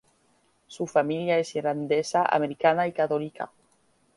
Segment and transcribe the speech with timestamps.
[0.65, 3.51] Su familia es irlandesa-americana y católica.